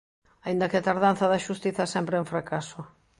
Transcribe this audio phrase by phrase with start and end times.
[0.45, 2.79] Aínda que a tardanza da xustiza sempre é un fracaso.